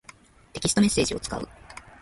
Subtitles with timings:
[0.53, 1.47] テキストメッセージを使う。